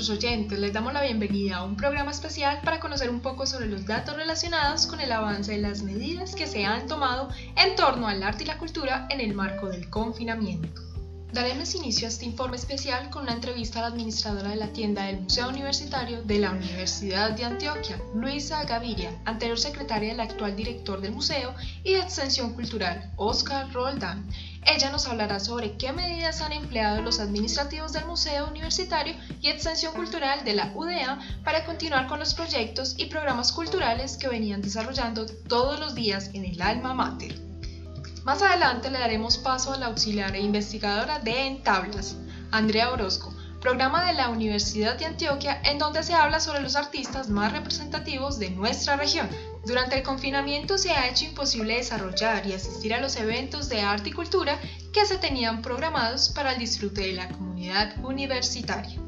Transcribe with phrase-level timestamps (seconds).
[0.00, 3.66] nuestros oyentes, les damos la bienvenida a un programa especial para conocer un poco sobre
[3.66, 8.08] los datos relacionados con el avance de las medidas que se han tomado en torno
[8.08, 10.80] al arte y la cultura en el marco del confinamiento.
[11.34, 15.04] Daremos inicio a este informe especial con una entrevista a la administradora de la tienda
[15.04, 21.02] del Museo Universitario de la Universidad de Antioquia, Luisa Gaviria, anterior secretaria del actual director
[21.02, 24.26] del museo y de Extensión Cultural, Oscar Roldán.
[24.66, 29.94] Ella nos hablará sobre qué medidas han empleado los administrativos del Museo Universitario y Extensión
[29.94, 35.26] Cultural de la UDA para continuar con los proyectos y programas culturales que venían desarrollando
[35.26, 37.40] todos los días en el alma mater.
[38.24, 42.16] Más adelante le daremos paso a la auxiliar e investigadora de Entablas,
[42.50, 47.28] Andrea Orozco, programa de la Universidad de Antioquia en donde se habla sobre los artistas
[47.28, 49.28] más representativos de nuestra región.
[49.64, 54.08] Durante el confinamiento se ha hecho imposible desarrollar y asistir a los eventos de arte
[54.08, 54.58] y cultura
[54.92, 58.98] que se tenían programados para el disfrute de la comunidad universitaria.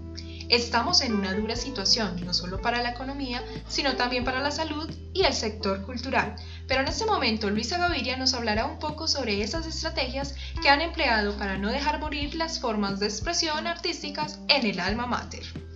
[0.51, 4.91] Estamos en una dura situación, no solo para la economía, sino también para la salud
[5.15, 6.37] y el sector cultural.
[6.69, 10.83] Pero en este momento Luisa Gaviria nos hablará un poco sobre esas estrategias que han
[10.83, 15.72] empleado para no dejar morir las formas de expresión artísticas en el alma mater.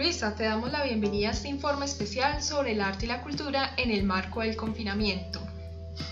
[0.00, 3.74] Luisa, te damos la bienvenida a este informe especial sobre el arte y la cultura
[3.76, 5.40] en el marco del confinamiento.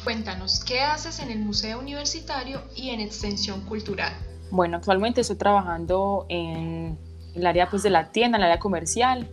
[0.05, 4.13] Cuéntanos, ¿qué haces en el Museo Universitario y en Extensión Cultural?
[4.51, 6.99] Bueno, actualmente estoy trabajando en
[7.35, 9.27] el área pues, de la tienda, en el área comercial.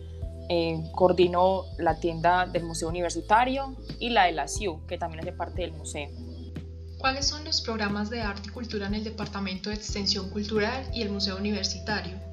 [0.48, 5.32] Eh, coordino la tienda del Museo Universitario y la de la CIU, que también hace
[5.32, 6.08] parte del museo.
[6.96, 11.02] ¿Cuáles son los programas de arte y cultura en el Departamento de Extensión Cultural y
[11.02, 12.25] el Museo Universitario?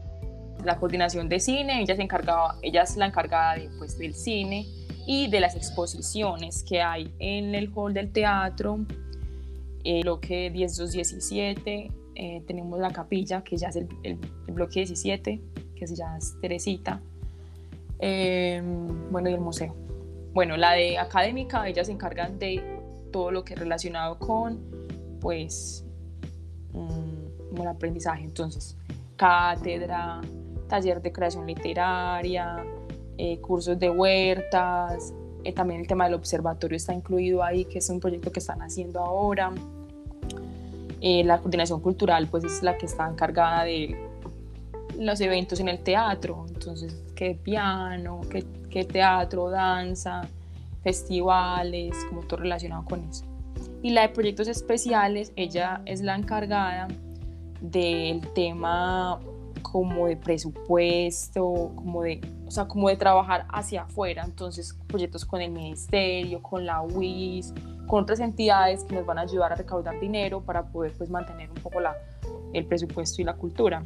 [0.64, 4.66] La coordinación de cine, ella, se encargaba, ella es la encargada de, pues, del cine
[5.06, 8.80] y de las exposiciones que hay en el hall del teatro,
[9.84, 15.42] el bloque 10217, eh, tenemos la capilla, que ya es el, el bloque 17,
[15.76, 17.02] que se llama Teresita.
[18.00, 19.76] Em, bueno, y el museo.
[20.34, 22.64] Bueno, la de académica, ellas se encargan de
[23.12, 24.60] todo lo que es relacionado con,
[25.20, 25.86] pues,
[26.74, 27.24] un
[27.62, 28.24] el aprendizaje.
[28.24, 28.78] Entonces,
[29.16, 30.22] cátedra,
[30.74, 32.66] taller de creación literaria,
[33.20, 35.14] eh, cursos de huertas,
[35.44, 38.60] eh, también el tema del observatorio está incluido ahí, que es un proyecto que están
[38.64, 39.52] haciendo ahora.
[41.00, 43.96] Eh, la coordinación cultural, pues, es la que está encargada de
[44.98, 48.22] los eventos en el teatro, entonces qué piano,
[48.72, 50.24] qué, teatro, danza,
[50.82, 53.26] festivales, como todo relacionado con eso.
[53.84, 56.88] Y la de proyectos especiales, ella es la encargada
[57.62, 59.20] del tema
[59.64, 65.42] como de presupuesto, como de, o sea, como de trabajar hacia afuera, entonces proyectos con
[65.42, 67.54] el ministerio, con la UIS,
[67.88, 71.50] con otras entidades que nos van a ayudar a recaudar dinero para poder pues mantener
[71.50, 71.96] un poco la,
[72.54, 73.84] el presupuesto y la cultura.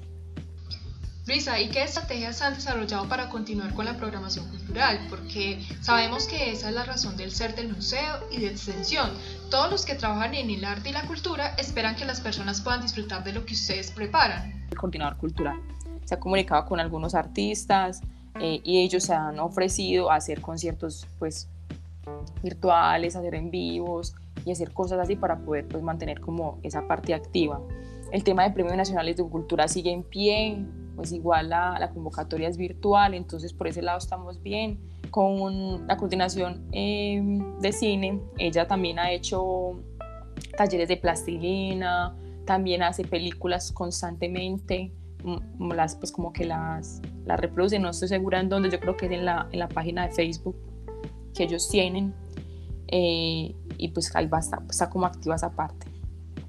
[1.27, 4.97] Luisa, ¿y qué estrategias han desarrollado para continuar con la programación cultural?
[5.09, 9.09] Porque sabemos que esa es la razón del ser del museo y de extensión.
[9.51, 12.81] Todos los que trabajan en el arte y la cultura esperan que las personas puedan
[12.81, 14.67] disfrutar de lo que ustedes preparan.
[14.71, 15.59] El continuador cultural.
[16.05, 17.99] Se ha comunicado con algunos artistas
[18.39, 21.49] eh, y ellos se han ofrecido a hacer conciertos pues,
[22.41, 27.13] virtuales, hacer en vivos y hacer cosas así para poder pues, mantener como esa parte
[27.13, 27.59] activa.
[28.13, 30.65] El tema de premios nacionales de cultura sigue en pie,
[30.97, 34.79] pues igual la, la, convocatoria es virtual, entonces por ese lado estamos bien.
[35.11, 39.79] Con la coordinación em, de cine, ella también ha hecho
[40.57, 44.91] talleres de plastilina, también hace películas constantemente,
[45.59, 49.05] las, pues como que las, las reproduce, no estoy segura en dónde, yo creo que
[49.05, 50.55] es en la, en la página de Facebook
[51.35, 52.15] que ellos tienen,
[52.87, 55.87] eh, y pues ahí va, está, está como activa esa parte.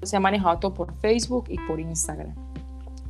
[0.01, 2.48] Se ha manejado todo por Facebook y por Instagram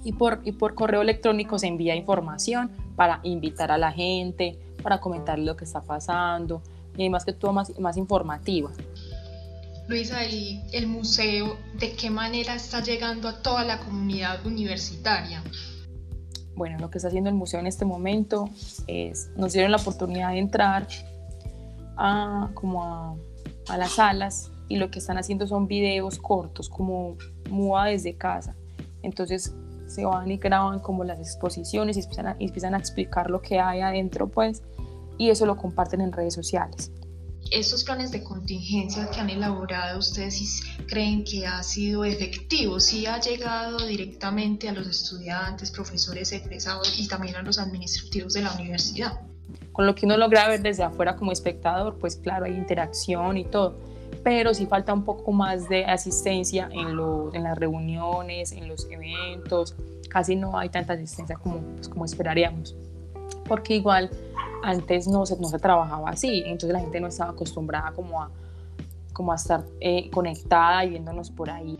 [0.03, 4.99] y por, y por correo electrónico se envía información para invitar a la gente, para
[4.99, 6.61] comentar lo que está pasando
[6.97, 8.71] y más que todo más, más informativa.
[9.87, 15.43] Luisa, ¿y el museo de qué manera está llegando a toda la comunidad universitaria?
[16.55, 18.49] Bueno, lo que está haciendo el museo en este momento
[18.85, 20.87] es, nos dieron la oportunidad de entrar
[21.97, 23.15] a, como a,
[23.69, 27.17] a las salas y lo que están haciendo son videos cortos, como
[27.49, 28.55] MUA desde casa.
[29.01, 29.55] Entonces
[29.89, 33.59] se van y graban como las exposiciones y empiezan, a, empiezan a explicar lo que
[33.59, 34.61] hay adentro, pues,
[35.17, 36.91] y eso lo comparten en redes sociales.
[37.51, 42.79] ¿Estos planes de contingencia que han elaborado ustedes creen que ha sido efectivo?
[42.79, 48.43] ¿Sí ha llegado directamente a los estudiantes, profesores egresados y también a los administrativos de
[48.43, 49.21] la universidad?
[49.71, 53.45] Con lo que uno logra ver desde afuera como espectador, pues claro, hay interacción y
[53.45, 53.77] todo,
[54.23, 56.89] pero sí falta un poco más de asistencia en,
[57.33, 59.75] en las reuniones, en los eventos,
[60.09, 62.75] casi no hay tanta asistencia como, pues, como esperaríamos,
[63.47, 64.09] porque igual
[64.63, 68.29] antes no se, no se trabajaba así, entonces la gente no estaba acostumbrada como a,
[69.13, 71.77] como a estar eh, conectada y viéndonos por ahí.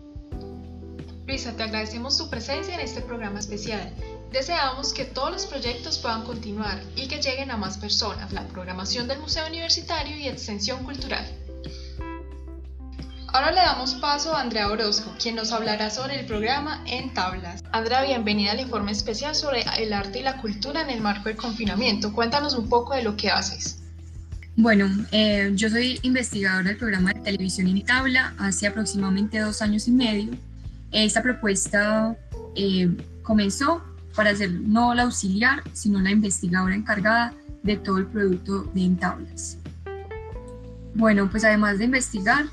[1.27, 3.93] Luisa, te agradecemos tu presencia en este programa especial.
[4.31, 9.07] Deseamos que todos los proyectos puedan continuar y que lleguen a más personas, la programación
[9.07, 11.25] del Museo Universitario y Extensión Cultural.
[13.31, 17.63] Ahora le damos paso a Andrea Orozco, quien nos hablará sobre el programa En Tablas.
[17.71, 21.37] Andrea, bienvenida al informe especial sobre el arte y la cultura en el marco del
[21.37, 22.11] confinamiento.
[22.11, 23.83] Cuéntanos un poco de lo que haces.
[24.55, 29.87] Bueno, eh, yo soy investigadora del programa de televisión En Tabla hace aproximadamente dos años
[29.87, 30.31] y medio.
[30.91, 32.17] Esta propuesta
[32.55, 32.89] eh,
[33.21, 33.83] comenzó
[34.15, 38.97] para ser no la auxiliar, sino la investigadora encargada de todo el producto de En
[38.97, 39.59] Tablas.
[40.95, 42.45] Bueno, pues además de investigar,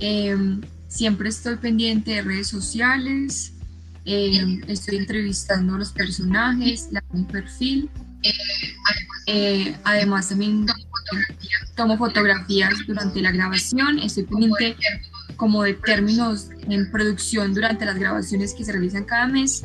[0.00, 3.52] Em, siempre estoy pendiente de redes sociales,
[4.04, 7.90] em, estoy entrevistando a los personajes, la un perfil.
[9.26, 10.66] Eh, además también
[11.74, 14.76] tomo fotografías durante la grabación, estoy pendiente
[15.36, 19.62] como de términos en producción durante las grabaciones que se realizan cada mes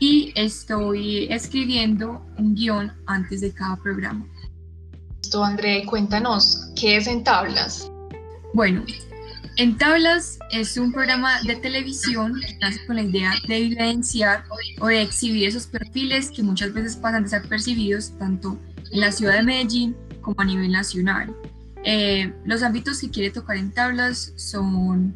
[0.00, 4.26] y estoy escribiendo un guion antes de cada programa.
[5.22, 7.90] Esto, André, cuéntanos, ¿qué es en tablas?
[8.52, 8.84] Bueno,
[9.56, 14.44] en Tablas es un programa de televisión que nace con la idea de evidenciar
[14.80, 18.58] o de exhibir esos perfiles que muchas veces pasan desapercibidos tanto
[18.90, 21.34] en la ciudad de Medellín como a nivel nacional.
[21.84, 25.14] Eh, los ámbitos que quiere tocar en Tablas son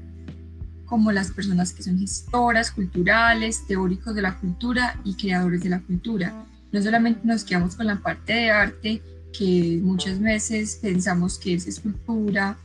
[0.85, 5.81] como las personas que son gestoras culturales, teóricos de la cultura y creadores de la
[5.81, 6.47] cultura.
[6.71, 9.03] No solamente nos quedamos con la parte de arte,
[9.37, 12.57] que muchas veces pensamos que es escultura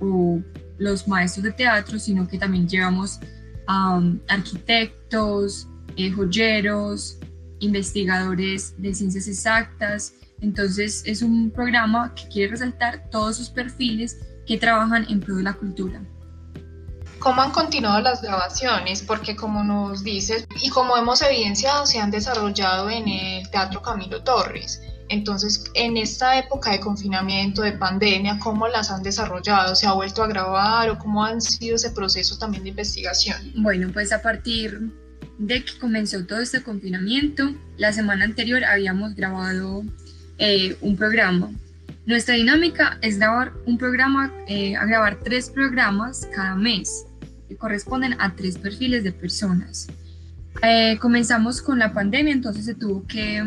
[0.00, 0.40] o
[0.82, 3.20] los maestros de teatro, sino que también llevamos
[3.66, 7.18] a arquitectos, eh, joyeros,
[7.60, 10.14] investigadores de ciencias exactas.
[10.40, 15.44] Entonces es un programa que quiere resaltar todos sus perfiles que trabajan en pro de
[15.44, 16.02] la cultura.
[17.20, 19.00] ¿Cómo han continuado las grabaciones?
[19.02, 24.24] Porque como nos dices y como hemos evidenciado, se han desarrollado en el Teatro Camilo
[24.24, 24.82] Torres.
[25.08, 29.74] Entonces, en esta época de confinamiento, de pandemia, ¿cómo las han desarrollado?
[29.74, 33.52] ¿Se ha vuelto a grabar o cómo han sido ese proceso también de investigación?
[33.56, 34.90] Bueno, pues a partir
[35.38, 39.82] de que comenzó todo este confinamiento, la semana anterior habíamos grabado
[40.38, 41.50] eh, un programa.
[42.06, 47.06] Nuestra dinámica es grabar un programa, eh, grabar tres programas cada mes,
[47.48, 49.88] que corresponden a tres perfiles de personas.
[50.62, 53.44] Eh, comenzamos con la pandemia, entonces se tuvo que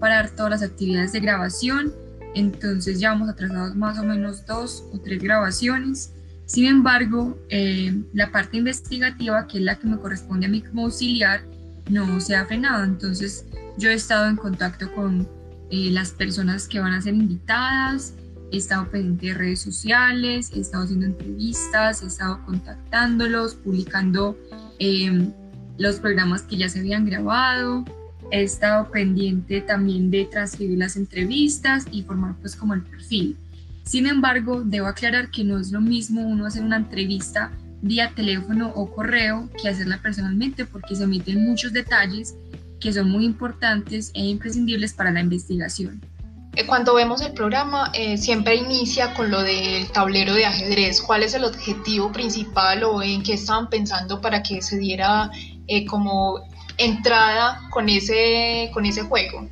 [0.00, 1.92] parar todas las actividades de grabación,
[2.34, 6.12] entonces ya vamos atrasados más o menos dos o tres grabaciones.
[6.46, 10.86] Sin embargo, eh, la parte investigativa, que es la que me corresponde a mí como
[10.86, 11.42] auxiliar,
[11.88, 12.82] no se ha frenado.
[12.84, 13.44] Entonces,
[13.78, 15.28] yo he estado en contacto con
[15.70, 18.14] eh, las personas que van a ser invitadas,
[18.50, 24.36] he estado pendiente de redes sociales, he estado haciendo entrevistas, he estado contactándolos, publicando
[24.78, 25.30] eh,
[25.78, 27.84] los programas que ya se habían grabado,
[28.30, 33.36] he estado pendiente también de transcribir las entrevistas y formar pues como el perfil.
[33.84, 37.50] Sin embargo, debo aclarar que no es lo mismo uno hacer una entrevista
[37.82, 42.36] vía teléfono o correo que hacerla personalmente porque se omiten muchos detalles
[42.78, 46.00] que son muy importantes e imprescindibles para la investigación.
[46.56, 51.00] Eh, cuando vemos el programa, eh, siempre inicia con lo del tablero de ajedrez.
[51.00, 55.30] ¿Cuál es el objetivo principal o en qué estaban pensando para que se diera
[55.68, 56.40] eh, como
[56.80, 59.48] entrada con ese, con ese juego?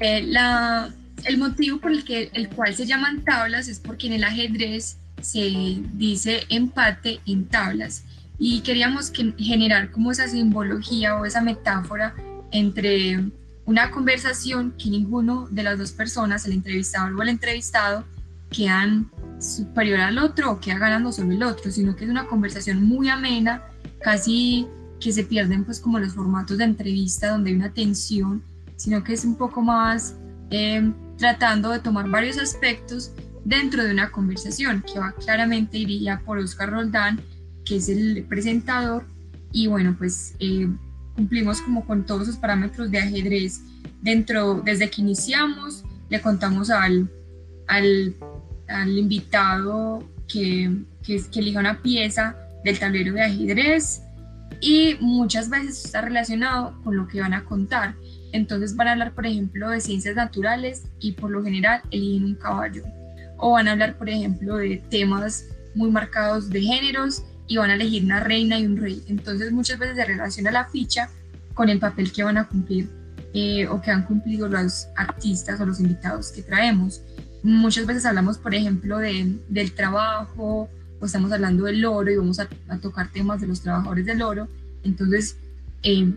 [0.00, 0.90] Eh, la,
[1.24, 4.98] el motivo por el, que, el cual se llaman tablas es porque en el ajedrez
[5.20, 8.04] se dice empate en tablas
[8.38, 12.14] y queríamos que, generar como esa simbología o esa metáfora
[12.52, 13.24] entre
[13.66, 18.04] una conversación que ninguno de las dos personas, el entrevistador o el entrevistado,
[18.50, 22.82] quedan superior al otro o queda ganando sobre el otro, sino que es una conversación
[22.82, 23.62] muy amena,
[24.00, 24.66] casi
[25.00, 28.42] que se pierden pues como los formatos de entrevista donde hay una tensión,
[28.76, 30.16] sino que es un poco más
[30.50, 33.12] em, tratando de tomar varios aspectos
[33.44, 37.20] dentro de una conversación que va claramente iría por Oscar Roldán,
[37.64, 39.04] que es el presentador,
[39.52, 40.68] y bueno, pues eh,
[41.16, 43.60] cumplimos como con todos los parámetros de ajedrez.
[44.02, 47.10] Dentro, desde que iniciamos, le contamos al,
[47.66, 48.14] al,
[48.98, 50.70] invitado que,
[51.02, 54.02] que, que elija una pieza del tablero de ajedrez,
[54.60, 57.94] y muchas veces está relacionado con lo que van a contar.
[58.32, 62.34] Entonces van a hablar, por ejemplo, de ciencias naturales y por lo general eligen un
[62.34, 62.82] caballo.
[63.36, 67.74] O van a hablar, por ejemplo, de temas muy marcados de géneros y van a
[67.74, 69.02] elegir una reina y un rey.
[69.08, 71.08] Entonces muchas veces se relaciona la ficha
[71.54, 72.88] con el papel que van a cumplir
[73.34, 77.02] eh, o que han cumplido los artistas o los invitados que traemos.
[77.42, 80.68] Muchas veces hablamos, por ejemplo, de, del trabajo
[81.00, 82.48] o estamos hablando del oro y vamos a,
[82.80, 84.48] tocar temas de los trabajadores del oro.
[84.82, 85.36] Entonces,
[85.82, 86.12] eh,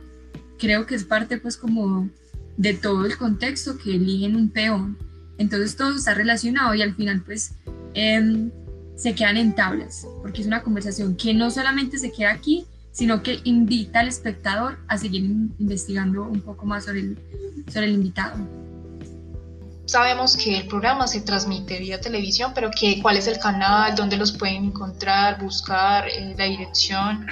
[0.59, 2.09] creo que es parte pues como
[2.57, 4.97] de todo el contexto que eligen un peón.
[5.37, 7.55] Entonces todo está relacionado y al final pues
[7.93, 8.51] em,
[8.95, 13.23] se quedan en tablas, porque es una conversación que no solamente se queda aquí, sino
[13.23, 15.23] que invita al espectador a seguir
[15.57, 17.17] investigando un poco más sobre el,
[17.71, 18.35] sobre el invitado.
[19.91, 23.93] Sabemos que el programa se transmite vía televisión, pero que, ¿cuál es el canal?
[23.93, 27.27] ¿Dónde los pueden encontrar, buscar, eh, la dirección?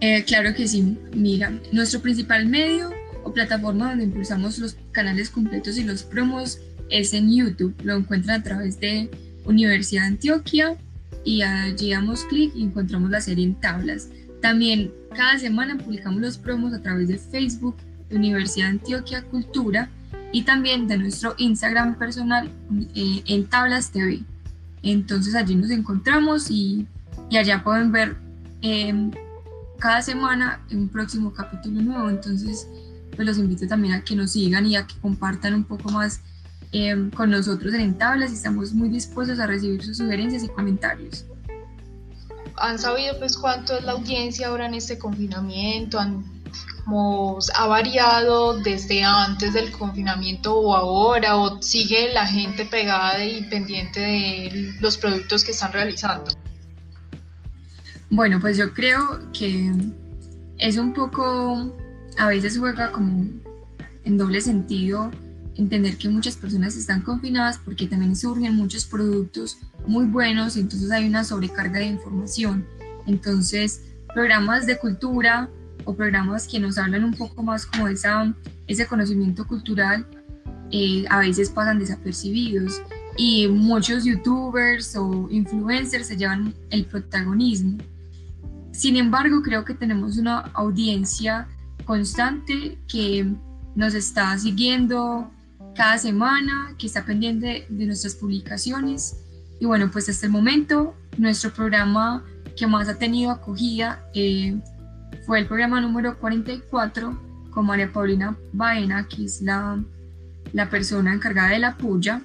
[0.00, 0.96] Eh, claro que sí.
[1.14, 2.88] Mira, nuestro principal medio
[3.22, 7.74] o plataforma donde impulsamos los canales completos y los promos es en YouTube.
[7.84, 9.10] Lo encuentran a través de
[9.44, 10.74] Universidad de Antioquia
[11.22, 14.08] y allí damos clic y encontramos la serie en tablas.
[14.40, 17.76] También cada semana publicamos los promos a través de Facebook
[18.08, 19.90] de Universidad de Antioquia Cultura
[20.32, 22.50] y también de nuestro Instagram personal
[22.94, 24.22] eh, en Tablas TV.
[24.82, 26.86] Entonces allí nos encontramos y,
[27.30, 28.16] y allá pueden ver
[28.62, 29.10] em,
[29.78, 32.10] cada semana un próximo capítulo nuevo.
[32.10, 32.68] Entonces
[33.14, 36.20] pues los invito también a que nos sigan y a que compartan un poco más
[36.72, 41.24] em, con nosotros en Tablas y estamos muy dispuestos a recibir sus sugerencias y comentarios.
[42.58, 45.98] ¿Han sabido pues cuánto es la audiencia ahora en este confinamiento?
[45.98, 46.24] ¿Han,
[46.88, 51.36] ¿Ha variado desde antes del confinamiento o ahora?
[51.36, 56.30] ¿O sigue la gente pegada y pendiente de los productos que están realizando?
[58.08, 59.72] Bueno, pues yo creo que
[60.58, 61.74] es un poco
[62.18, 63.26] a veces juega como
[64.04, 65.10] en doble sentido
[65.56, 70.90] entender que muchas personas están confinadas porque también surgen muchos productos muy buenos y entonces
[70.92, 72.64] hay una sobrecarga de información.
[73.06, 73.82] Entonces,
[74.14, 75.48] programas de cultura
[75.86, 78.34] o programas que nos hablan un poco más como esa,
[78.66, 80.06] ese conocimiento cultural
[80.70, 82.82] eh, a veces pasan desapercibidos
[83.16, 87.78] y muchos youtubers o influencers se llevan el protagonismo.
[88.72, 91.48] Sin embargo, creo que tenemos una audiencia
[91.84, 93.32] constante que
[93.74, 95.30] nos está siguiendo
[95.74, 99.18] cada semana, que está pendiente de nuestras publicaciones.
[99.60, 102.24] Y bueno, pues hasta el momento nuestro programa
[102.56, 104.58] que más ha tenido acogida eh,
[105.26, 107.18] fue el programa número 44
[107.50, 109.82] con María Paulina Baena, que es la,
[110.52, 112.22] la persona encargada de la puya.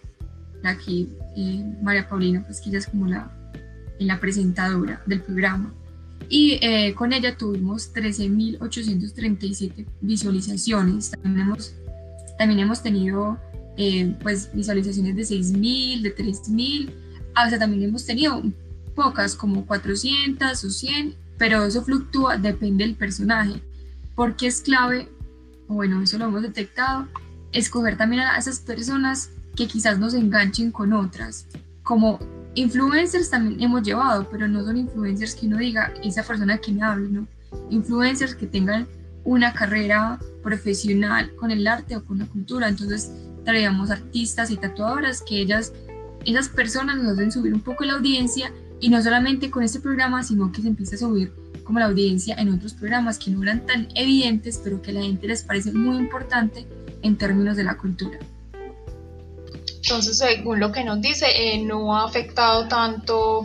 [0.64, 3.32] Aquí eh, María Paulina, pues que ella es como la,
[4.00, 5.74] la presentadora del programa
[6.30, 11.12] y eh, con ella tuvimos 13.837 visualizaciones.
[11.12, 11.74] También hemos,
[12.38, 13.38] también hemos tenido
[13.78, 16.90] eh, pues visualizaciones de 6.000, de 3.000,
[17.36, 18.42] hasta también hemos tenido
[18.96, 23.64] pocas como 400 o 100, pero eso fluctúa, depende del personaje,
[24.14, 25.10] porque es clave,
[25.68, 27.08] bueno, eso lo hemos detectado,
[27.52, 31.48] escoger también a esas personas que quizás nos enganchen con otras,
[31.82, 32.20] como
[32.54, 36.84] Influencers también hemos llevado, pero no son influencers que uno diga, esa persona que me
[36.84, 37.28] habla, ¿no?
[37.72, 38.88] Influencers que tengan
[39.24, 42.68] una carrera profesional con el arte o con la cultura.
[42.68, 43.12] Entonces
[43.46, 45.74] traíamos artistas y tatuadoras que ellas,
[46.24, 50.24] esas personas nos hacen subir un poco la audiencia y no solamente con este programa,
[50.24, 51.32] sino que se empieza a subir
[51.64, 55.02] como la audiencia en otros programas que no eran tan evidentes, pero que a la
[55.02, 56.66] gente les parece muy importante
[57.04, 58.18] en términos de la cultura.
[59.84, 63.44] Entonces, según lo que nos dice, eh, no ha afectado tanto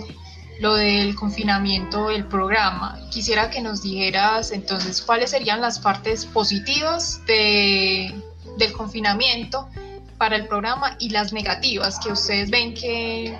[0.60, 2.98] lo del confinamiento del programa.
[3.10, 8.14] Quisiera que nos dijeras entonces cuáles serían las partes positivas de,
[8.56, 9.68] del confinamiento
[10.16, 13.38] para el programa y las negativas que ustedes ven que,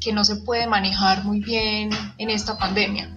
[0.00, 3.08] que no se puede manejar muy bien en esta pandemia.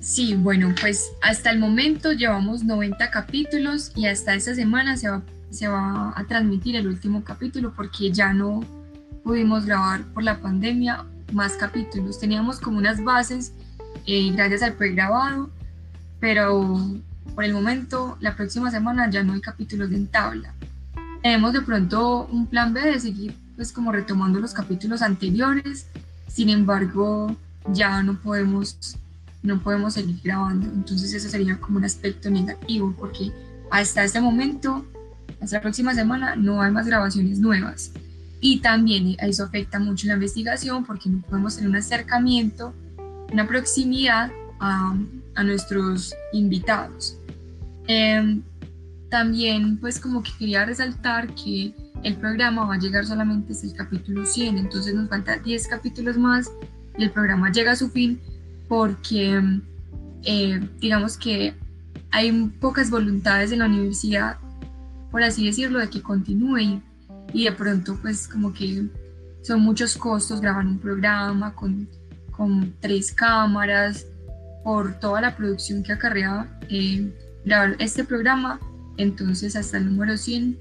[0.00, 5.22] Sí, bueno, pues hasta el momento llevamos 90 capítulos y hasta esta semana se va
[5.52, 8.64] se va a transmitir el último capítulo porque ya no
[9.22, 12.18] pudimos grabar por la pandemia más capítulos.
[12.18, 13.52] Teníamos como unas bases
[14.06, 15.50] eh, gracias al pregrabado,
[16.20, 16.78] pero
[17.34, 20.54] por el momento, la próxima semana ya no hay capítulos en tabla.
[21.22, 25.86] Tenemos de pronto un plan B de seguir pues como retomando los capítulos anteriores,
[26.28, 27.36] sin embargo
[27.72, 28.96] ya no podemos,
[29.42, 33.32] no podemos seguir grabando, entonces eso sería como un aspecto negativo porque
[33.70, 34.84] hasta este momento
[35.40, 37.92] hasta la próxima semana no hay más grabaciones nuevas.
[38.40, 42.74] Y también eso afecta mucho la investigación porque no podemos tener un acercamiento,
[43.32, 44.30] una proximidad
[44.60, 44.96] a,
[45.34, 47.16] a nuestros invitados.
[47.86, 48.42] Em,
[49.12, 53.74] también pues como que quería resaltar que el programa va a llegar solamente hasta el
[53.74, 56.50] capítulo 100, entonces nos faltan 10 capítulos más
[56.94, 58.18] el programa llega a su fin
[58.68, 59.38] porque
[60.24, 61.54] eh, digamos que
[62.10, 64.38] hay pocas voluntades en la universidad,
[65.10, 66.80] por así decirlo, de que continúe
[67.34, 68.88] y, de pronto pues como que
[69.42, 71.86] son muchos costos grabar un programa con,
[72.30, 74.06] con tres cámaras,
[74.64, 77.12] por toda la producción que acarreaba eh,
[77.44, 78.58] grabar este programa,
[78.96, 80.58] entonces hasta el número 100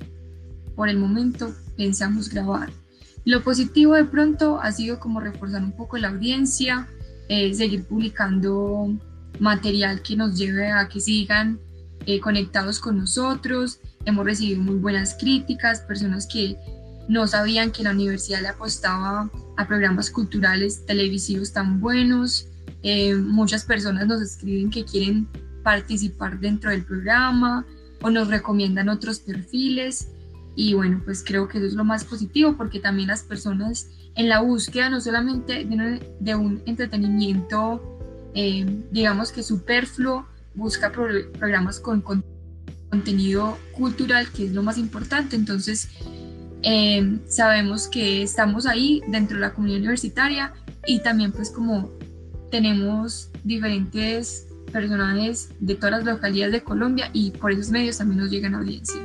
[0.76, 2.72] por el momento pensamos grabar.
[3.24, 6.88] Lo positivo de pronto ha sido como reforzar un poco la audiencia,
[7.30, 8.98] eh, seguir publicando
[9.40, 11.60] material que nos lleve a que sigan
[12.06, 13.80] eh, conectados con nosotros.
[14.06, 16.58] Hemos recibido muy buenas críticas, personas que
[17.08, 22.48] no sabían que la universidad le apostaba a programas culturales televisivos tan buenos.
[22.82, 25.28] Eh, muchas personas nos escriben que quieren
[25.64, 27.66] participar dentro del programa
[28.02, 30.10] o nos recomiendan otros perfiles.
[30.56, 34.28] Y bueno, pues creo que eso es lo más positivo porque también las personas en
[34.28, 35.66] la búsqueda no solamente
[36.20, 38.00] de, un entretenimiento,
[38.36, 42.02] eh, digamos que superfluo, busca programas con,
[42.90, 45.38] contenido cultural, que es lo más importante.
[45.38, 45.88] Entonces,
[46.64, 50.54] eh, sabemos que estamos ahí dentro de la comunidad universitaria
[50.86, 51.90] y también pues como
[52.52, 58.32] tenemos diferentes personajes de todas las localidades de Colombia y por esos medios también nos
[58.32, 59.02] llegan a audiencia.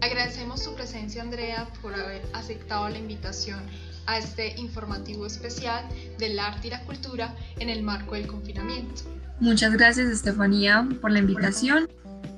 [0.00, 3.60] Agradecemos su presencia, Andrea, por haber aceptado la invitación
[4.06, 5.86] a este informativo especial
[6.18, 9.02] del arte y la cultura en el marco del confinamiento.
[9.40, 11.88] Muchas gracias, Estefanía, por la invitación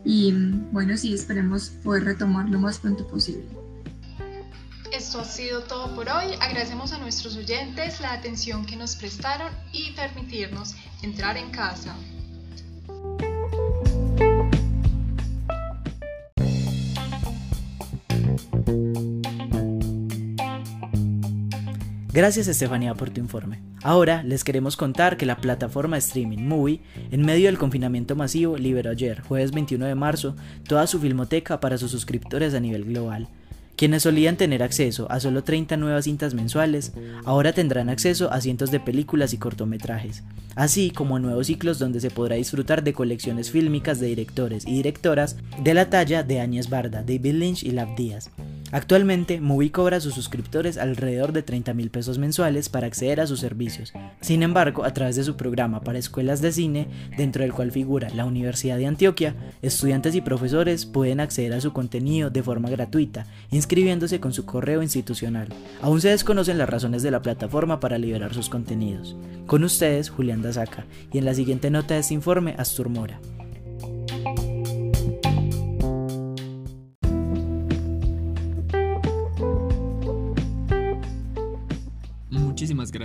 [0.04, 0.32] y
[0.70, 3.44] bueno, sí, esperemos poder retomar lo más pronto posible.
[4.92, 6.34] Esto ha sido todo por hoy.
[6.40, 11.94] Agradecemos a nuestros oyentes la atención que nos prestaron y permitirnos entrar en casa.
[22.16, 23.60] Gracias Estefanía por tu informe.
[23.82, 28.88] Ahora les queremos contar que la plataforma streaming Movie, en medio del confinamiento masivo, liberó
[28.88, 30.34] ayer, jueves 21 de marzo,
[30.66, 33.28] toda su filmoteca para sus suscriptores a nivel global.
[33.76, 36.94] Quienes solían tener acceso a solo 30 nuevas cintas mensuales,
[37.26, 40.22] ahora tendrán acceso a cientos de películas y cortometrajes,
[40.54, 44.72] así como a nuevos ciclos donde se podrá disfrutar de colecciones fílmicas de directores y
[44.72, 48.30] directoras de la talla de Áñez Barda, David Lynch y Lav Díaz.
[48.76, 53.26] Actualmente, Movie cobra a sus suscriptores alrededor de 30 mil pesos mensuales para acceder a
[53.26, 53.94] sus servicios.
[54.20, 56.86] Sin embargo, a través de su programa para escuelas de cine,
[57.16, 61.72] dentro del cual figura la Universidad de Antioquia, estudiantes y profesores pueden acceder a su
[61.72, 65.48] contenido de forma gratuita, inscribiéndose con su correo institucional.
[65.80, 69.16] Aún se desconocen las razones de la plataforma para liberar sus contenidos.
[69.46, 70.84] Con ustedes, Julián Dazaca,
[71.14, 73.18] y en la siguiente nota de este informe, Astur Mora.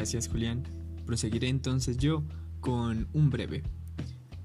[0.01, 0.63] Gracias Julián.
[1.05, 2.23] Proseguiré entonces yo
[2.59, 3.61] con un breve.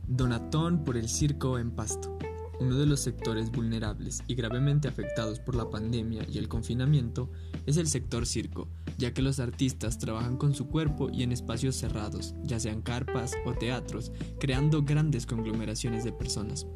[0.07, 2.19] Donatón por el circo en Pasto.
[2.61, 7.31] Uno de los sectores vulnerables y gravemente afectados por la pandemia y el confinamiento
[7.65, 11.77] es el sector circo, ya que los artistas trabajan con su cuerpo y en espacios
[11.77, 16.67] cerrados, ya sean carpas o teatros, creando grandes conglomeraciones de personas.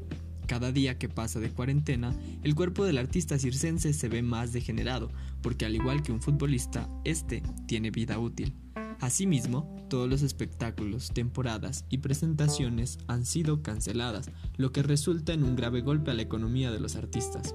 [0.51, 5.09] Cada día que pasa de cuarentena, el cuerpo del artista circense se ve más degenerado,
[5.43, 8.53] porque al igual que un futbolista, este tiene vida útil.
[8.99, 15.55] Asimismo, todos los espectáculos, temporadas y presentaciones han sido canceladas, lo que resulta en un
[15.55, 17.55] grave golpe a la economía de los artistas.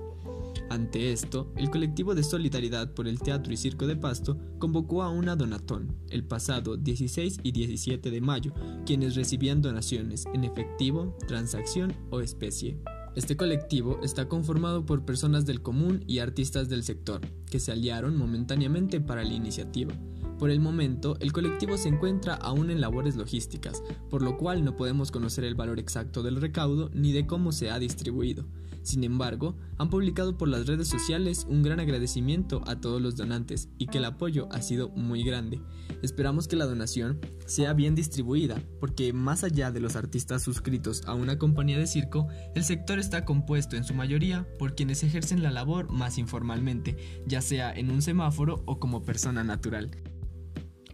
[0.69, 5.09] Ante esto, el colectivo de solidaridad por el Teatro y Circo de Pasto convocó a
[5.09, 8.53] una donatón el pasado 16 y 17 de mayo,
[8.85, 12.77] quienes recibían donaciones en efectivo, transacción o especie.
[13.15, 18.17] Este colectivo está conformado por personas del común y artistas del sector, que se aliaron
[18.17, 19.93] momentáneamente para la iniciativa.
[20.37, 24.75] Por el momento, el colectivo se encuentra aún en labores logísticas, por lo cual no
[24.75, 28.45] podemos conocer el valor exacto del recaudo ni de cómo se ha distribuido.
[28.85, 33.67] Sin embargo, han publicado por las redes sociales un gran agradecimiento a todos los donantes
[33.79, 35.59] y que el apoyo ha sido muy grande.
[36.03, 41.15] Esperamos que la donación sea bien distribuida, porque más allá de los artistas suscritos a
[41.15, 45.49] una compañía de circo, el sector está compuesto en su mayoría por quienes ejercen la
[45.49, 46.95] labor más informalmente,
[47.25, 49.89] ya sea en un semáforo o como persona natural.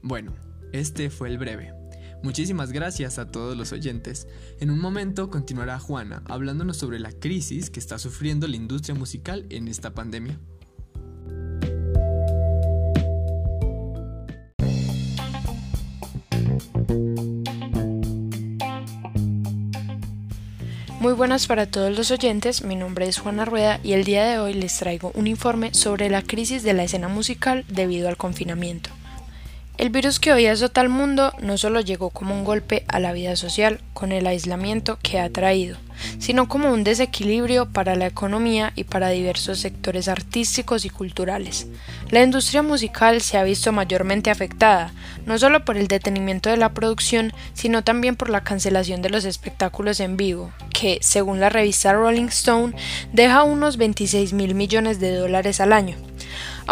[0.01, 0.34] Bueno,
[0.71, 1.81] este fue el breve.
[2.23, 4.27] Muchísimas gracias a todos los oyentes.
[4.60, 9.45] En un momento continuará Juana hablándonos sobre la crisis que está sufriendo la industria musical
[9.49, 10.39] en esta pandemia.
[20.99, 24.38] Muy buenas para todos los oyentes, mi nombre es Juana Rueda y el día de
[24.38, 28.91] hoy les traigo un informe sobre la crisis de la escena musical debido al confinamiento.
[29.77, 33.13] El virus que hoy azota al mundo no solo llegó como un golpe a la
[33.13, 35.77] vida social con el aislamiento que ha traído,
[36.19, 41.67] sino como un desequilibrio para la economía y para diversos sectores artísticos y culturales.
[42.10, 44.93] La industria musical se ha visto mayormente afectada,
[45.25, 49.25] no solo por el detenimiento de la producción, sino también por la cancelación de los
[49.25, 52.75] espectáculos en vivo, que, según la revista Rolling Stone,
[53.13, 55.95] deja unos 26 mil millones de dólares al año.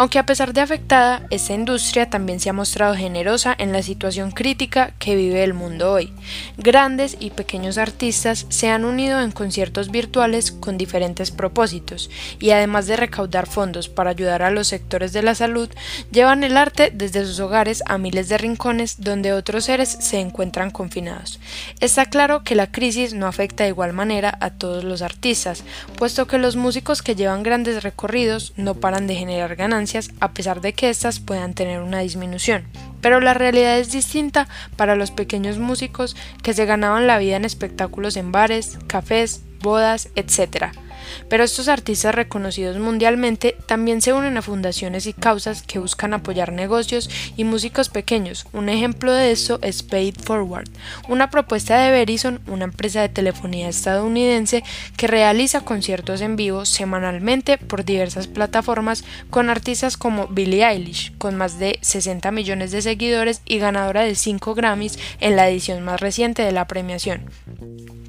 [0.00, 4.30] Aunque a pesar de afectada, esta industria también se ha mostrado generosa en la situación
[4.30, 6.10] crítica que vive el mundo hoy.
[6.56, 12.08] Grandes y pequeños artistas se han unido en conciertos virtuales con diferentes propósitos
[12.38, 15.68] y además de recaudar fondos para ayudar a los sectores de la salud,
[16.10, 20.70] llevan el arte desde sus hogares a miles de rincones donde otros seres se encuentran
[20.70, 21.40] confinados.
[21.80, 25.62] Está claro que la crisis no afecta de igual manera a todos los artistas,
[25.98, 29.89] puesto que los músicos que llevan grandes recorridos no paran de generar ganancias
[30.20, 32.64] a pesar de que éstas puedan tener una disminución.
[33.00, 37.44] Pero la realidad es distinta para los pequeños músicos que se ganaban la vida en
[37.44, 40.72] espectáculos en bares, cafés, bodas, etc.
[41.28, 46.52] Pero estos artistas reconocidos mundialmente también se unen a fundaciones y causas que buscan apoyar
[46.52, 48.46] negocios y músicos pequeños.
[48.52, 50.68] Un ejemplo de eso es Paid Forward,
[51.08, 54.62] una propuesta de Verizon, una empresa de telefonía estadounidense
[54.96, 61.36] que realiza conciertos en vivo semanalmente por diversas plataformas con artistas como Billie Eilish, con
[61.36, 66.00] más de 60 millones de seguidores y ganadora de 5 Grammys en la edición más
[66.00, 67.30] reciente de la premiación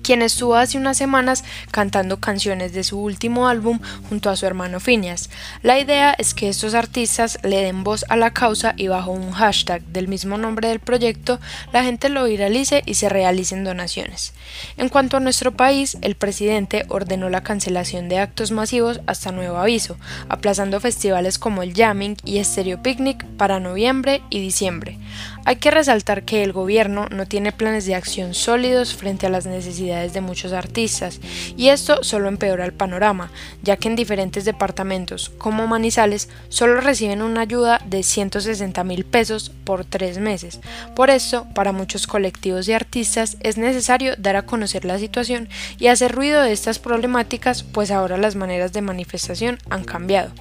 [0.03, 4.79] quien estuvo hace unas semanas cantando canciones de su último álbum junto a su hermano
[4.79, 5.29] Phineas.
[5.63, 9.31] La idea es que estos artistas le den voz a la causa y bajo un
[9.31, 11.39] hashtag del mismo nombre del proyecto,
[11.73, 14.33] la gente lo viralice y se realicen donaciones.
[14.77, 19.57] En cuanto a nuestro país, el presidente ordenó la cancelación de actos masivos hasta nuevo
[19.57, 19.97] aviso,
[20.29, 24.97] aplazando festivales como el Jamming y Stereo Picnic para noviembre y diciembre.
[25.43, 29.47] Hay que resaltar que el gobierno no tiene planes de acción sólidos frente a las
[29.47, 31.19] necesidades de muchos artistas,
[31.57, 33.31] y esto solo empeora el panorama,
[33.63, 39.51] ya que en diferentes departamentos, como Manizales, solo reciben una ayuda de 160 mil pesos
[39.63, 40.59] por tres meses.
[40.95, 45.49] Por esto, para muchos colectivos y artistas es necesario dar a conocer la situación
[45.79, 50.31] y hacer ruido de estas problemáticas, pues ahora las maneras de manifestación han cambiado.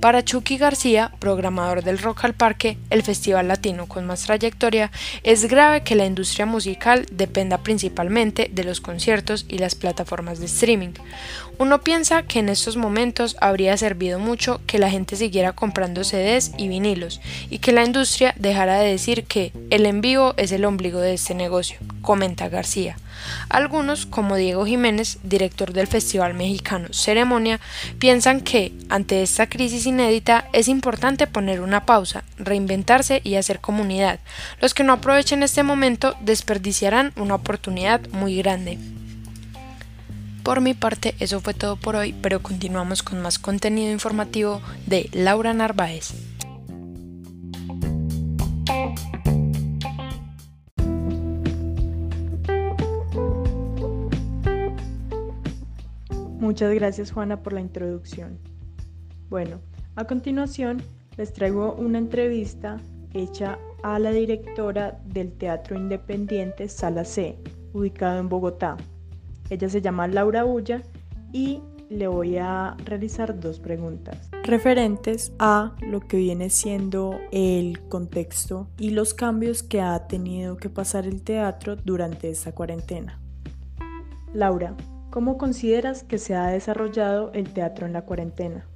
[0.00, 4.47] Para Chucky García, programador del Rock al Parque, el festival latino con más trayectoria,
[5.22, 10.46] es grave que la industria musical dependa principalmente de los conciertos y las plataformas de
[10.46, 10.92] streaming.
[11.58, 16.52] Uno piensa que en estos momentos habría servido mucho que la gente siguiera comprando CDs
[16.56, 20.64] y vinilos y que la industria dejara de decir que el en vivo es el
[20.64, 22.96] ombligo de este negocio, comenta García.
[23.48, 27.60] Algunos, como Diego Jiménez, director del Festival Mexicano Ceremonia,
[27.98, 34.20] piensan que, ante esta crisis inédita, es importante poner una pausa, reinventarse y hacer comunidad.
[34.60, 38.78] Los que no aprovechen este momento desperdiciarán una oportunidad muy grande.
[40.42, 45.10] Por mi parte, eso fue todo por hoy, pero continuamos con más contenido informativo de
[45.12, 46.14] Laura Narváez.
[56.48, 58.38] Muchas gracias Juana por la introducción.
[59.28, 59.60] Bueno,
[59.96, 60.82] a continuación
[61.18, 62.78] les traigo una entrevista
[63.12, 67.36] hecha a la directora del Teatro Independiente Sala C,
[67.74, 68.78] ubicado en Bogotá.
[69.50, 70.80] Ella se llama Laura Ulla
[71.34, 78.70] y le voy a realizar dos preguntas referentes a lo que viene siendo el contexto
[78.78, 83.20] y los cambios que ha tenido que pasar el teatro durante esta cuarentena.
[84.32, 84.74] Laura,
[85.10, 88.66] ¿Cómo consideras que se ha desarrollado el teatro en la cuarentena?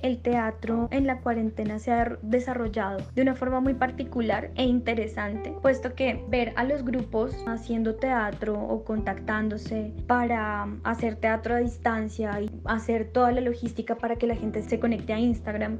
[0.00, 5.52] El teatro en la cuarentena se ha desarrollado de una forma muy particular e interesante,
[5.60, 12.40] puesto que ver a los grupos haciendo teatro o contactándose para hacer teatro a distancia
[12.40, 15.78] y hacer toda la logística para que la gente se conecte a Instagram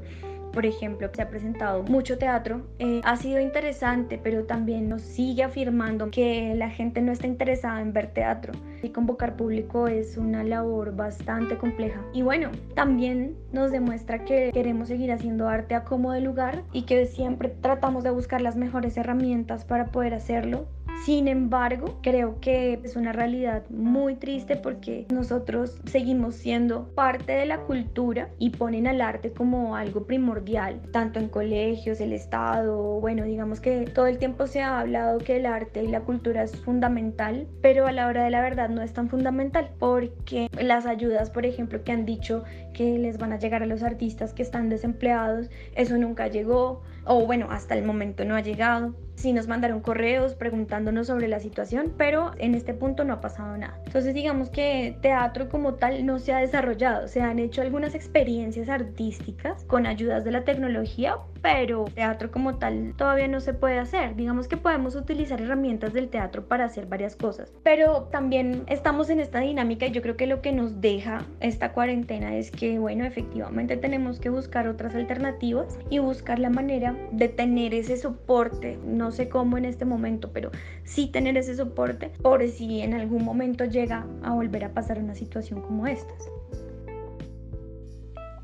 [0.53, 5.43] por ejemplo, se ha presentado mucho teatro, eh, ha sido interesante, pero también nos sigue
[5.43, 10.43] afirmando que la gente no está interesada en ver teatro y convocar público es una
[10.43, 12.01] labor bastante compleja.
[12.13, 16.83] Y bueno, también nos demuestra que queremos seguir haciendo arte a como de lugar y
[16.83, 20.67] que siempre tratamos de buscar las mejores herramientas para poder hacerlo
[21.05, 27.45] Sin embargo, creo que es una realidad muy triste porque nosotros seguimos siendo parte de
[27.45, 33.23] la cultura y ponen al arte como algo primordial, tanto en colegios, el Estado, bueno,
[33.23, 36.55] digamos que todo el tiempo se ha hablado que el arte y la cultura es
[36.57, 41.29] fundamental, pero a la hora de la verdad no es tan fundamental porque las ayudas,
[41.29, 42.43] por ejemplo, que han dicho
[42.79, 47.25] que les van a llegar a los artistas que están desempleados, eso nunca llegó o
[47.25, 48.93] bueno, hasta el momento no ha llegado.
[49.15, 53.57] Sí nos mandaron correos preguntándonos sobre la situación, pero en este punto no ha pasado
[53.57, 53.77] nada.
[53.85, 57.09] Entonces digamos que teatro como tal no se ha desarrollado.
[57.09, 62.93] Se han hecho algunas experiencias artísticas con ayudas de la tecnología, pero teatro como tal
[62.95, 64.15] todavía no se puede hacer.
[64.15, 69.19] Digamos que podemos utilizar herramientas del teatro para hacer varias cosas, pero también estamos en
[69.19, 73.05] esta dinámica y yo creo que lo que nos deja esta cuarentena es que, bueno,
[73.05, 78.77] efectivamente tenemos que buscar otras alternativas y buscar la manera de tener ese soporte.
[78.85, 80.51] No sé cómo en este momento, pero
[80.83, 85.15] sí tener ese soporte por si en algún momento llega a volver a pasar una
[85.15, 86.29] situación como estas.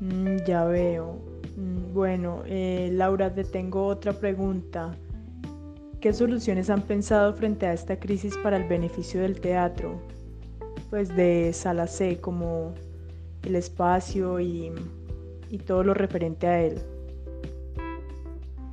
[0.00, 1.18] Mm, ya veo.
[1.56, 4.94] Mm, bueno, eh, Laura, te tengo otra pregunta.
[6.00, 10.00] ¿Qué soluciones han pensado frente a esta crisis para el beneficio del teatro?
[10.90, 12.74] Pues de sala C, como
[13.46, 14.72] el espacio y,
[15.50, 16.80] y todo lo referente a él.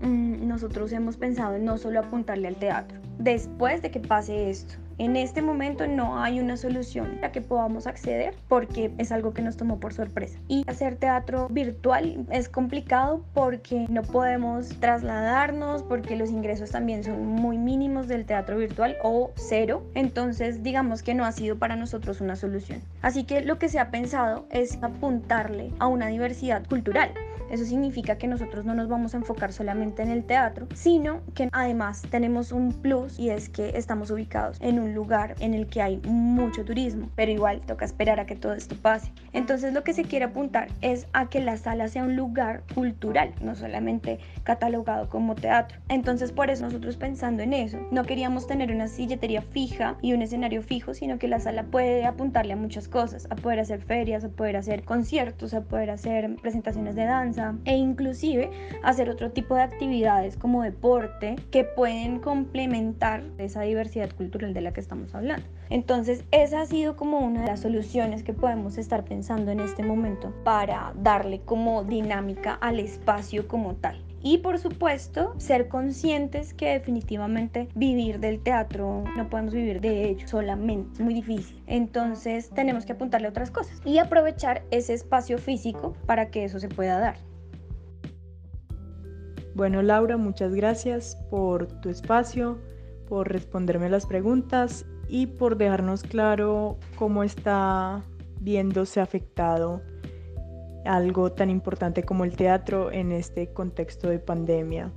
[0.02, 3.00] Mm, nosotros hemos pensado en no solo apuntarle al teatro.
[3.20, 7.88] Después de que pase esto, en este momento no hay una solución a que podamos
[7.88, 10.40] acceder porque es algo que nos tomó por sorpresa.
[10.48, 17.26] Y hacer teatro virtual es complicado porque no podemos trasladarnos, porque los ingresos también son
[17.26, 19.84] muy mínimos del teatro virtual o cero.
[19.96, 22.82] Entonces digamos que no ha sido para nosotros una solución.
[23.02, 27.12] Así que lo que se ha pensado es apuntarle a una diversidad cultural.
[27.54, 31.50] Eso significa que nosotros no nos vamos a enfocar solamente en el teatro, sino que
[31.52, 35.84] además tenemos un plus y es que estamos ubicados en un lugar en el que
[35.84, 39.12] hay mucho turismo, pero igual toca esperar a que todo esto pase.
[39.34, 43.36] Entonces lo que se quiere apuntar es a que la sala sea un lugar cultural,
[43.40, 45.78] no solamente catalogado como teatro.
[45.90, 50.24] Entonces por eso nosotros pensando en eso, no queríamos tener una silletería fija y un
[50.24, 54.24] escenario fijo, sino que la sala puede apuntarle a muchas cosas, a poder hacer ferias,
[54.24, 57.04] a poder hacer conciertos, a poder hacer presentaciones de
[57.66, 58.50] e inclusive
[58.84, 64.74] hacer otro tipo de actividades como deporte que pueden complementar esa diversidad cultural de la
[64.74, 65.46] que estamos hablando.
[65.70, 69.84] Entonces, esa ha sido como una de las soluciones que podemos estar pensando en este
[69.84, 74.00] momento para darle como dinámica al espacio como tal.
[74.26, 80.28] Y por supuesto, ser conscientes que definitivamente vivir del teatro no podemos vivir de ello
[80.28, 81.62] solamente, es muy difícil.
[81.68, 86.58] Entonces tenemos que apuntarle a otras cosas y aprovechar ese espacio físico para que eso
[86.60, 87.33] se pueda dar.
[89.56, 92.58] Bueno, Laura, muchas gracias por tu espacio,
[93.08, 98.02] por responderme las preguntas y por dejarnos claro cómo está
[98.40, 99.82] viéndose afectado
[100.86, 104.92] algo tan importante como el teatro en este contexto de pandemia.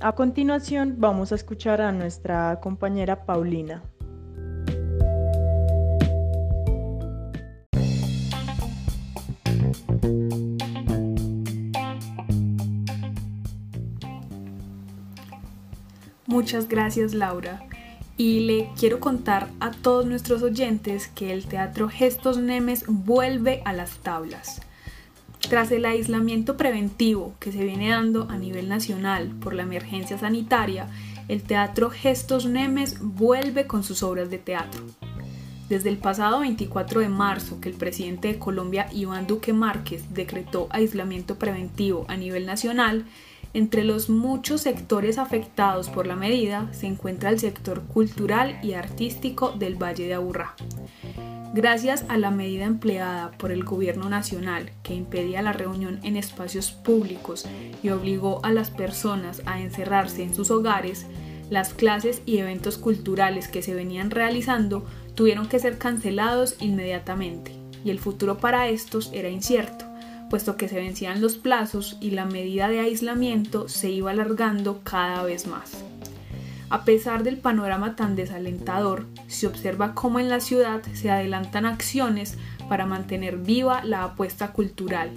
[0.00, 3.82] A continuación vamos a escuchar a nuestra compañera Paulina.
[16.30, 17.60] Muchas gracias Laura.
[18.16, 23.72] Y le quiero contar a todos nuestros oyentes que el Teatro Gestos Nemes vuelve a
[23.72, 24.60] las tablas.
[25.40, 30.86] Tras el aislamiento preventivo que se viene dando a nivel nacional por la emergencia sanitaria,
[31.26, 34.82] el Teatro Gestos Nemes vuelve con sus obras de teatro.
[35.68, 40.68] Desde el pasado 24 de marzo que el presidente de Colombia, Iván Duque Márquez, decretó
[40.70, 43.04] aislamiento preventivo a nivel nacional,
[43.52, 49.50] entre los muchos sectores afectados por la medida se encuentra el sector cultural y artístico
[49.52, 50.54] del Valle de Aburrá.
[51.52, 56.70] Gracias a la medida empleada por el gobierno nacional que impedía la reunión en espacios
[56.70, 57.44] públicos
[57.82, 61.06] y obligó a las personas a encerrarse en sus hogares,
[61.50, 64.86] las clases y eventos culturales que se venían realizando
[65.16, 67.52] tuvieron que ser cancelados inmediatamente
[67.84, 69.89] y el futuro para estos era incierto
[70.30, 75.22] puesto que se vencían los plazos y la medida de aislamiento se iba alargando cada
[75.24, 75.72] vez más.
[76.70, 82.38] A pesar del panorama tan desalentador, se observa cómo en la ciudad se adelantan acciones
[82.68, 85.10] para mantener viva la apuesta cultural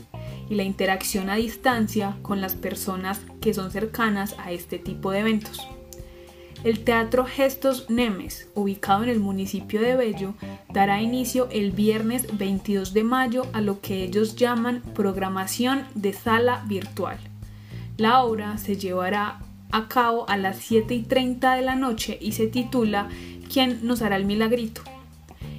[0.49, 5.19] y la interacción a distancia con las personas que son cercanas a este tipo de
[5.19, 5.61] eventos.
[6.63, 10.33] El Teatro Gestos Nemes, ubicado en el municipio de Bello,
[10.71, 16.63] dará inicio el viernes 22 de mayo a lo que ellos llaman programación de sala
[16.65, 17.17] virtual.
[17.97, 22.31] La obra se llevará a cabo a las 7 y 30 de la noche y
[22.31, 23.09] se titula
[23.51, 24.83] ¿Quién nos hará el milagrito?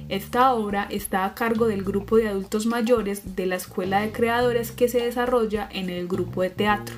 [0.09, 4.71] Esta obra está a cargo del grupo de adultos mayores de la Escuela de Creadores
[4.71, 6.95] que se desarrolla en el grupo de teatro.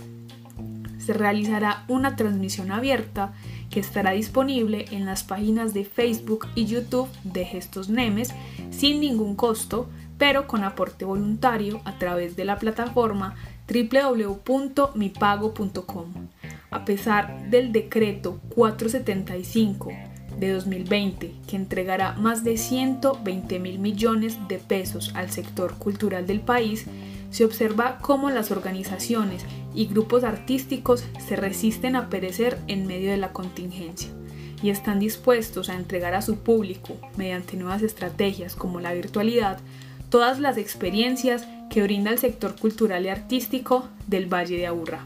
[0.97, 3.33] Se realizará una transmisión abierta
[3.79, 8.33] estará disponible en las páginas de Facebook y YouTube de Gestos Nemes
[8.69, 13.35] sin ningún costo, pero con aporte voluntario a través de la plataforma
[13.67, 16.13] www.mipago.com.
[16.69, 19.91] A pesar del decreto 475
[20.37, 26.41] de 2020, que entregará más de 120 mil millones de pesos al sector cultural del
[26.41, 26.85] país,
[27.31, 29.43] se observa cómo las organizaciones
[29.77, 34.09] y grupos artísticos se resisten a perecer en medio de la contingencia
[34.63, 39.59] y están dispuestos a entregar a su público, mediante nuevas estrategias como la virtualidad,
[40.09, 45.05] todas las experiencias que brinda el sector cultural y artístico del Valle de Aburrá.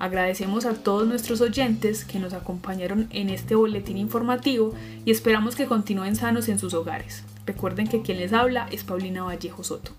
[0.00, 5.66] Agradecemos a todos nuestros oyentes que nos acompañaron en este boletín informativo y esperamos que
[5.66, 7.22] continúen sanos en sus hogares.
[7.46, 9.92] Recuerden que quien les habla es Paulina Vallejo Soto.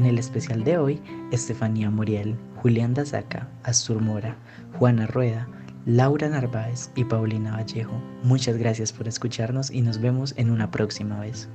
[0.00, 0.98] En el especial de hoy,
[1.30, 4.34] Estefanía Muriel, Julián Dazaca, Astur Mora,
[4.78, 5.46] Juana Rueda,
[5.84, 8.00] Laura Narváez y Paulina Vallejo.
[8.22, 11.50] Muchas gracias por escucharnos y nos vemos en una próxima vez.